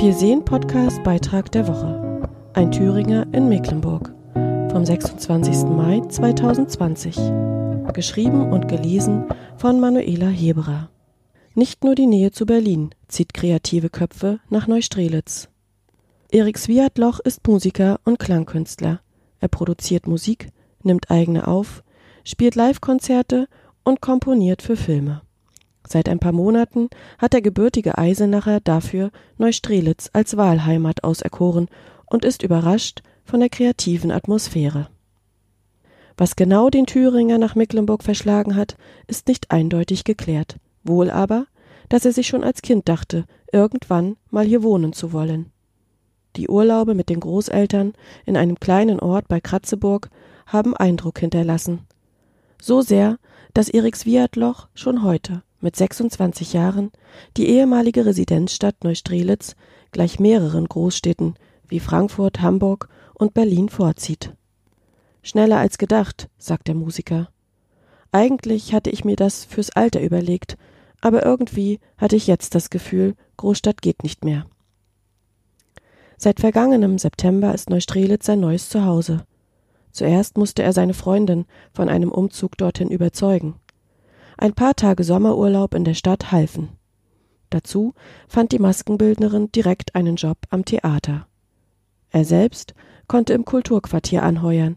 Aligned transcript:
Wir 0.00 0.14
sehen 0.14 0.44
Podcast 0.44 1.02
Beitrag 1.02 1.50
der 1.50 1.66
Woche. 1.66 2.30
Ein 2.54 2.70
Thüringer 2.70 3.26
in 3.32 3.48
Mecklenburg. 3.48 4.14
Vom 4.32 4.84
26. 4.84 5.64
Mai 5.64 6.00
2020. 6.08 7.16
Geschrieben 7.94 8.52
und 8.52 8.68
gelesen 8.68 9.24
von 9.56 9.80
Manuela 9.80 10.28
Heberer. 10.28 10.88
Nicht 11.56 11.82
nur 11.82 11.96
die 11.96 12.06
Nähe 12.06 12.30
zu 12.30 12.46
Berlin 12.46 12.90
zieht 13.08 13.34
kreative 13.34 13.90
Köpfe 13.90 14.38
nach 14.50 14.68
Neustrelitz. 14.68 15.48
Erik 16.30 16.58
Swiatloch 16.58 17.18
ist 17.18 17.44
Musiker 17.48 17.98
und 18.04 18.20
Klangkünstler. 18.20 19.00
Er 19.40 19.48
produziert 19.48 20.06
Musik, 20.06 20.50
nimmt 20.84 21.10
eigene 21.10 21.48
auf, 21.48 21.82
spielt 22.22 22.54
Livekonzerte 22.54 23.48
und 23.82 24.00
komponiert 24.00 24.62
für 24.62 24.76
Filme. 24.76 25.22
Seit 25.90 26.10
ein 26.10 26.18
paar 26.18 26.32
Monaten 26.32 26.90
hat 27.16 27.32
der 27.32 27.40
gebürtige 27.40 27.96
Eisenacher 27.96 28.60
dafür 28.60 29.10
Neustrelitz 29.38 30.10
als 30.12 30.36
Wahlheimat 30.36 31.02
auserkoren 31.02 31.68
und 32.04 32.26
ist 32.26 32.42
überrascht 32.42 33.02
von 33.24 33.40
der 33.40 33.48
kreativen 33.48 34.10
Atmosphäre. 34.10 34.88
Was 36.18 36.36
genau 36.36 36.68
den 36.68 36.84
Thüringer 36.84 37.38
nach 37.38 37.54
Mecklenburg 37.54 38.02
verschlagen 38.02 38.54
hat, 38.54 38.76
ist 39.06 39.28
nicht 39.28 39.50
eindeutig 39.50 40.04
geklärt. 40.04 40.56
Wohl 40.84 41.10
aber, 41.10 41.46
dass 41.88 42.04
er 42.04 42.12
sich 42.12 42.26
schon 42.26 42.44
als 42.44 42.60
Kind 42.60 42.86
dachte, 42.90 43.24
irgendwann 43.50 44.16
mal 44.30 44.44
hier 44.44 44.62
wohnen 44.62 44.92
zu 44.92 45.12
wollen. 45.14 45.50
Die 46.36 46.48
Urlaube 46.48 46.94
mit 46.94 47.08
den 47.08 47.20
Großeltern 47.20 47.94
in 48.26 48.36
einem 48.36 48.60
kleinen 48.60 49.00
Ort 49.00 49.26
bei 49.26 49.40
Kratzeburg 49.40 50.10
haben 50.46 50.76
Eindruck 50.76 51.18
hinterlassen. 51.18 51.86
So 52.60 52.82
sehr, 52.82 53.18
dass 53.54 53.70
Erik 53.70 53.96
Swiatloch 53.96 54.68
schon 54.74 55.02
heute 55.02 55.42
mit 55.60 55.76
26 55.76 56.52
Jahren 56.52 56.90
die 57.36 57.48
ehemalige 57.48 58.06
Residenzstadt 58.06 58.84
Neustrelitz 58.84 59.56
gleich 59.92 60.20
mehreren 60.20 60.66
Großstädten 60.66 61.34
wie 61.68 61.80
Frankfurt, 61.80 62.40
Hamburg 62.40 62.88
und 63.14 63.34
Berlin 63.34 63.68
vorzieht. 63.68 64.34
Schneller 65.22 65.58
als 65.58 65.78
gedacht, 65.78 66.28
sagt 66.38 66.68
der 66.68 66.74
Musiker. 66.74 67.28
Eigentlich 68.12 68.72
hatte 68.72 68.90
ich 68.90 69.04
mir 69.04 69.16
das 69.16 69.44
fürs 69.44 69.70
Alter 69.70 70.00
überlegt, 70.00 70.56
aber 71.00 71.24
irgendwie 71.24 71.80
hatte 71.96 72.16
ich 72.16 72.26
jetzt 72.26 72.54
das 72.54 72.70
Gefühl, 72.70 73.14
Großstadt 73.36 73.82
geht 73.82 74.02
nicht 74.02 74.24
mehr. 74.24 74.46
Seit 76.16 76.40
vergangenem 76.40 76.98
September 76.98 77.54
ist 77.54 77.70
Neustrelitz 77.70 78.26
sein 78.26 78.40
neues 78.40 78.70
Zuhause. 78.70 79.24
Zuerst 79.92 80.36
musste 80.36 80.62
er 80.62 80.72
seine 80.72 80.94
Freundin 80.94 81.44
von 81.72 81.88
einem 81.88 82.10
Umzug 82.10 82.56
dorthin 82.56 82.90
überzeugen. 82.90 83.54
Ein 84.40 84.54
paar 84.54 84.76
Tage 84.76 85.02
Sommerurlaub 85.02 85.74
in 85.74 85.82
der 85.82 85.94
Stadt 85.94 86.30
halfen. 86.30 86.68
Dazu 87.50 87.94
fand 88.28 88.52
die 88.52 88.60
Maskenbildnerin 88.60 89.50
direkt 89.50 89.96
einen 89.96 90.14
Job 90.14 90.38
am 90.50 90.64
Theater. 90.64 91.26
Er 92.10 92.24
selbst 92.24 92.74
konnte 93.08 93.32
im 93.32 93.44
Kulturquartier 93.44 94.22
anheuern, 94.22 94.76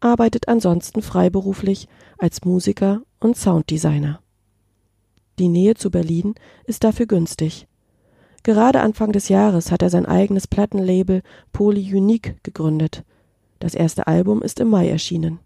arbeitet 0.00 0.48
ansonsten 0.48 1.02
freiberuflich 1.02 1.86
als 2.16 2.46
Musiker 2.46 3.02
und 3.20 3.36
Sounddesigner. 3.36 4.20
Die 5.38 5.48
Nähe 5.48 5.74
zu 5.74 5.90
Berlin 5.90 6.34
ist 6.64 6.82
dafür 6.82 7.04
günstig. 7.04 7.68
Gerade 8.42 8.80
Anfang 8.80 9.12
des 9.12 9.28
Jahres 9.28 9.70
hat 9.70 9.82
er 9.82 9.90
sein 9.90 10.06
eigenes 10.06 10.46
Plattenlabel 10.46 11.22
Polyunique 11.52 12.36
gegründet. 12.42 13.04
Das 13.58 13.74
erste 13.74 14.06
Album 14.06 14.40
ist 14.42 14.60
im 14.60 14.68
Mai 14.68 14.88
erschienen. 14.88 15.40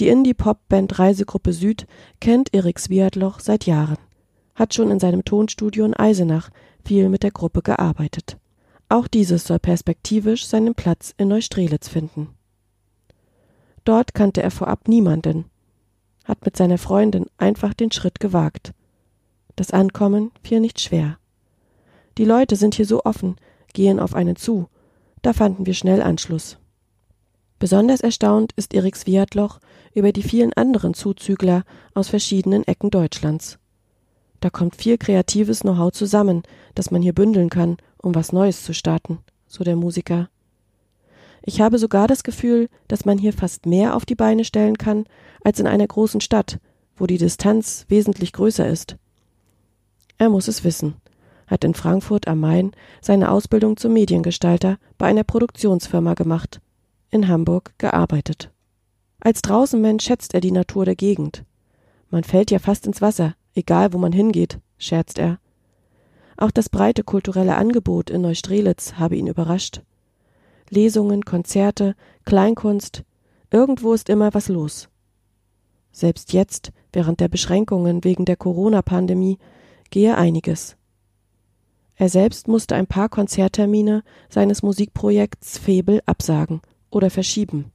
Die 0.00 0.08
Indie-Pop-Band 0.08 0.98
Reisegruppe 0.98 1.52
Süd 1.52 1.86
kennt 2.20 2.54
Erik 2.54 2.78
Swiatloch 2.78 3.40
seit 3.40 3.66
Jahren, 3.66 3.98
hat 4.54 4.74
schon 4.74 4.90
in 4.90 5.00
seinem 5.00 5.24
Tonstudio 5.24 5.84
in 5.84 5.94
Eisenach 5.94 6.50
viel 6.84 7.08
mit 7.08 7.22
der 7.22 7.30
Gruppe 7.30 7.62
gearbeitet. 7.62 8.38
Auch 8.88 9.06
dieses 9.06 9.44
soll 9.44 9.58
perspektivisch 9.58 10.46
seinen 10.46 10.74
Platz 10.74 11.14
in 11.16 11.28
Neustrelitz 11.28 11.88
finden. 11.88 12.28
Dort 13.84 14.14
kannte 14.14 14.42
er 14.42 14.50
vorab 14.50 14.88
niemanden, 14.88 15.46
hat 16.24 16.44
mit 16.44 16.56
seiner 16.56 16.78
Freundin 16.78 17.26
einfach 17.36 17.74
den 17.74 17.90
Schritt 17.90 18.20
gewagt. 18.20 18.72
Das 19.56 19.70
Ankommen 19.70 20.30
fiel 20.42 20.60
nicht 20.60 20.80
schwer. 20.80 21.18
Die 22.18 22.24
Leute 22.24 22.56
sind 22.56 22.74
hier 22.74 22.86
so 22.86 23.04
offen, 23.04 23.36
gehen 23.72 23.98
auf 23.98 24.14
einen 24.14 24.36
zu, 24.36 24.68
da 25.22 25.32
fanden 25.32 25.66
wir 25.66 25.74
schnell 25.74 26.02
Anschluss. 26.02 26.58
Besonders 27.62 28.00
erstaunt 28.00 28.50
ist 28.56 28.74
Erik 28.74 28.96
Swiatloch 28.96 29.60
über 29.94 30.10
die 30.10 30.24
vielen 30.24 30.52
anderen 30.54 30.94
Zuzügler 30.94 31.62
aus 31.94 32.08
verschiedenen 32.08 32.66
Ecken 32.66 32.90
Deutschlands. 32.90 33.60
Da 34.40 34.50
kommt 34.50 34.74
viel 34.74 34.98
kreatives 34.98 35.60
Know-how 35.60 35.92
zusammen, 35.92 36.42
das 36.74 36.90
man 36.90 37.02
hier 37.02 37.12
bündeln 37.12 37.50
kann, 37.50 37.76
um 37.98 38.16
was 38.16 38.32
Neues 38.32 38.64
zu 38.64 38.74
starten, 38.74 39.20
so 39.46 39.62
der 39.62 39.76
Musiker. 39.76 40.28
Ich 41.42 41.60
habe 41.60 41.78
sogar 41.78 42.08
das 42.08 42.24
Gefühl, 42.24 42.68
dass 42.88 43.04
man 43.04 43.16
hier 43.16 43.32
fast 43.32 43.64
mehr 43.64 43.94
auf 43.94 44.04
die 44.04 44.16
Beine 44.16 44.44
stellen 44.44 44.76
kann 44.76 45.04
als 45.44 45.60
in 45.60 45.68
einer 45.68 45.86
großen 45.86 46.20
Stadt, 46.20 46.58
wo 46.96 47.06
die 47.06 47.18
Distanz 47.18 47.86
wesentlich 47.86 48.32
größer 48.32 48.66
ist. 48.66 48.96
Er 50.18 50.30
muss 50.30 50.48
es 50.48 50.64
wissen, 50.64 50.94
hat 51.46 51.62
in 51.62 51.74
Frankfurt 51.74 52.26
am 52.26 52.40
Main 52.40 52.72
seine 53.00 53.30
Ausbildung 53.30 53.76
zum 53.76 53.92
Mediengestalter 53.92 54.78
bei 54.98 55.06
einer 55.06 55.22
Produktionsfirma 55.22 56.14
gemacht 56.14 56.60
in 57.12 57.28
Hamburg 57.28 57.74
gearbeitet. 57.78 58.50
Als 59.20 59.42
Draußenmensch 59.42 60.02
schätzt 60.02 60.34
er 60.34 60.40
die 60.40 60.50
Natur 60.50 60.84
der 60.84 60.96
Gegend. 60.96 61.44
Man 62.10 62.24
fällt 62.24 62.50
ja 62.50 62.58
fast 62.58 62.86
ins 62.86 63.00
Wasser, 63.00 63.36
egal 63.54 63.92
wo 63.92 63.98
man 63.98 64.12
hingeht, 64.12 64.58
scherzt 64.78 65.18
er. 65.18 65.38
Auch 66.36 66.50
das 66.50 66.68
breite 66.68 67.04
kulturelle 67.04 67.54
Angebot 67.54 68.10
in 68.10 68.22
Neustrelitz 68.22 68.94
habe 68.94 69.16
ihn 69.16 69.28
überrascht. 69.28 69.82
Lesungen, 70.70 71.24
Konzerte, 71.24 71.94
Kleinkunst, 72.24 73.04
irgendwo 73.50 73.92
ist 73.92 74.08
immer 74.08 74.32
was 74.34 74.48
los. 74.48 74.88
Selbst 75.92 76.32
jetzt, 76.32 76.72
während 76.92 77.20
der 77.20 77.28
Beschränkungen 77.28 78.02
wegen 78.02 78.24
der 78.24 78.36
Corona-Pandemie, 78.36 79.38
gehe 79.90 80.16
einiges. 80.16 80.76
Er 81.94 82.08
selbst 82.08 82.48
musste 82.48 82.74
ein 82.74 82.86
paar 82.86 83.10
Konzerttermine 83.10 84.02
seines 84.30 84.62
Musikprojekts 84.62 85.58
Febel 85.58 86.00
absagen 86.06 86.62
oder 86.92 87.10
verschieben. 87.10 87.72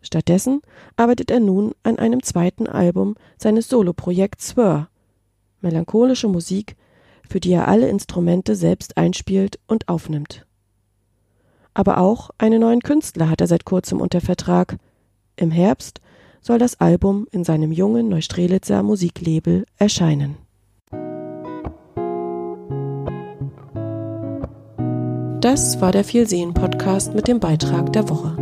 Stattdessen 0.00 0.62
arbeitet 0.96 1.30
er 1.30 1.40
nun 1.40 1.72
an 1.82 1.98
einem 1.98 2.22
zweiten 2.22 2.66
Album 2.66 3.16
seines 3.36 3.68
Soloprojekts 3.68 4.48
Swir, 4.48 4.88
melancholische 5.60 6.28
Musik, 6.28 6.76
für 7.28 7.40
die 7.40 7.52
er 7.52 7.68
alle 7.68 7.88
Instrumente 7.88 8.54
selbst 8.54 8.96
einspielt 8.96 9.58
und 9.66 9.88
aufnimmt. 9.88 10.46
Aber 11.74 11.98
auch 11.98 12.30
einen 12.38 12.60
neuen 12.60 12.80
Künstler 12.80 13.28
hat 13.28 13.40
er 13.40 13.48
seit 13.48 13.64
kurzem 13.64 14.00
unter 14.00 14.20
Vertrag. 14.20 14.78
Im 15.34 15.50
Herbst 15.50 16.00
soll 16.40 16.58
das 16.58 16.80
Album 16.80 17.26
in 17.32 17.44
seinem 17.44 17.72
jungen 17.72 18.08
Neustrelitzer 18.08 18.82
Musiklabel 18.82 19.66
erscheinen. 19.76 20.45
Das 25.46 25.80
war 25.80 25.92
der 25.92 26.02
Vielsehen-Podcast 26.02 27.14
mit 27.14 27.28
dem 27.28 27.38
Beitrag 27.38 27.92
der 27.92 28.08
Woche. 28.08 28.36